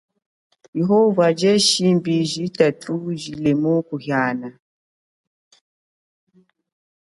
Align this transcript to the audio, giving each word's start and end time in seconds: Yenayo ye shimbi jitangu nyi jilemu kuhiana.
Yenayo 0.77 1.27
ye 1.41 1.51
shimbi 1.69 2.13
jitangu 2.31 3.07
nyi 3.11 3.17
jilemu 3.21 3.71
kuhiana. 3.87 4.49